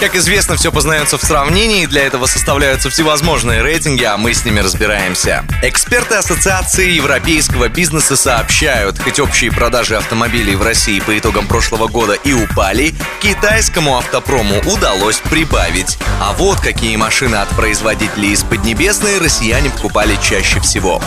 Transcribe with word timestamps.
Как 0.00 0.16
известно, 0.16 0.56
все 0.56 0.72
познается 0.72 1.18
в 1.18 1.22
сравнении, 1.22 1.84
для 1.84 2.06
этого 2.06 2.24
составляются 2.24 2.88
всевозможные 2.88 3.60
рейтинги, 3.60 4.02
а 4.02 4.16
мы 4.16 4.32
с 4.32 4.46
ними 4.46 4.60
разбираемся. 4.60 5.44
Эксперты 5.62 6.14
Ассоциации 6.14 6.92
европейского 6.92 7.68
бизнеса 7.68 8.16
сообщают, 8.16 8.98
хоть 8.98 9.20
общие 9.20 9.52
продажи 9.52 9.96
автомобилей 9.96 10.56
в 10.56 10.62
России 10.62 11.00
по 11.00 11.18
итогам 11.18 11.46
прошлого 11.46 11.86
года 11.86 12.14
и 12.14 12.32
упали, 12.32 12.94
китайскому 13.20 13.98
автопрому 13.98 14.60
удалось 14.60 15.18
прибавить. 15.18 15.98
А 16.18 16.32
вот 16.32 16.60
какие 16.60 16.96
машины 16.96 17.36
от 17.36 17.50
производителей 17.50 18.32
из 18.32 18.42
Поднебесной 18.42 19.18
россияне 19.18 19.68
покупали 19.68 20.16
чаще 20.22 20.60
всего. 20.60 21.02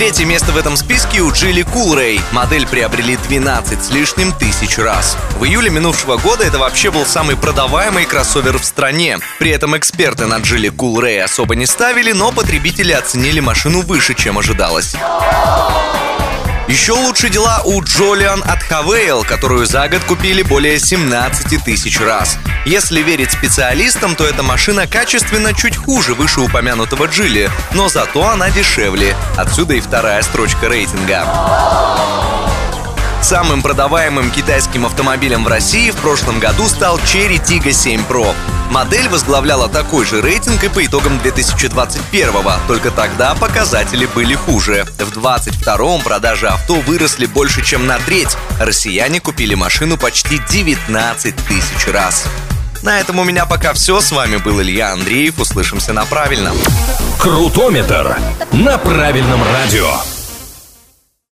Третье 0.00 0.24
место 0.24 0.52
в 0.52 0.56
этом 0.56 0.78
списке 0.78 1.20
у 1.20 1.30
Джили 1.30 1.60
Кулрей. 1.60 2.22
Модель 2.32 2.66
приобрели 2.66 3.18
12 3.18 3.84
с 3.84 3.90
лишним 3.90 4.32
тысяч 4.32 4.78
раз. 4.78 5.18
В 5.38 5.44
июле 5.44 5.68
минувшего 5.68 6.16
года 6.16 6.42
это 6.42 6.58
вообще 6.58 6.90
был 6.90 7.04
самый 7.04 7.36
продаваемый 7.36 8.06
кроссовер 8.06 8.56
в 8.56 8.64
стране. 8.64 9.18
При 9.38 9.50
этом 9.50 9.76
эксперты 9.76 10.24
на 10.24 10.38
Джили 10.38 10.70
Кулрей 10.70 11.22
особо 11.22 11.54
не 11.54 11.66
ставили, 11.66 12.12
но 12.12 12.32
потребители 12.32 12.92
оценили 12.92 13.40
машину 13.40 13.82
выше, 13.82 14.14
чем 14.14 14.38
ожидалось. 14.38 14.96
Еще 16.70 16.92
лучше 16.92 17.30
дела 17.30 17.62
у 17.64 17.82
Джолиан 17.82 18.44
от 18.46 18.62
Хавейл, 18.62 19.24
которую 19.24 19.66
за 19.66 19.88
год 19.88 20.04
купили 20.04 20.42
более 20.42 20.78
17 20.78 21.64
тысяч 21.64 21.98
раз. 21.98 22.38
Если 22.64 23.02
верить 23.02 23.32
специалистам, 23.32 24.14
то 24.14 24.24
эта 24.24 24.44
машина 24.44 24.86
качественно 24.86 25.52
чуть 25.52 25.76
хуже 25.76 26.14
вышеупомянутого 26.14 27.06
Джили, 27.06 27.50
но 27.74 27.88
зато 27.88 28.24
она 28.24 28.50
дешевле. 28.50 29.16
Отсюда 29.36 29.74
и 29.74 29.80
вторая 29.80 30.22
строчка 30.22 30.68
рейтинга. 30.68 31.26
Самым 33.22 33.60
продаваемым 33.60 34.30
китайским 34.30 34.86
автомобилем 34.86 35.44
в 35.44 35.48
России 35.48 35.90
в 35.90 35.96
прошлом 35.96 36.40
году 36.40 36.66
стал 36.66 36.98
Cherry 36.98 37.40
Tiggo 37.42 37.70
7 37.70 38.02
Pro. 38.08 38.34
Модель 38.70 39.08
возглавляла 39.08 39.68
такой 39.68 40.06
же 40.06 40.22
рейтинг 40.22 40.64
и 40.64 40.68
по 40.68 40.84
итогам 40.84 41.20
2021-го, 41.22 42.52
только 42.66 42.90
тогда 42.90 43.34
показатели 43.34 44.06
были 44.06 44.34
хуже. 44.34 44.86
В 44.98 45.16
22-м 45.16 46.02
продажи 46.02 46.48
авто 46.48 46.74
выросли 46.74 47.26
больше, 47.26 47.62
чем 47.62 47.86
на 47.86 47.98
треть. 47.98 48.36
Россияне 48.58 49.20
купили 49.20 49.54
машину 49.54 49.98
почти 49.98 50.40
19 50.48 51.36
тысяч 51.46 51.86
раз. 51.92 52.24
На 52.82 53.00
этом 53.00 53.18
у 53.18 53.24
меня 53.24 53.44
пока 53.44 53.74
все. 53.74 54.00
С 54.00 54.12
вами 54.12 54.38
был 54.38 54.62
Илья 54.62 54.92
Андреев. 54.92 55.38
Услышимся 55.38 55.92
на 55.92 56.06
правильном. 56.06 56.56
Крутометр 57.18 58.16
на 58.52 58.78
правильном 58.78 59.42
радио. 59.52 60.19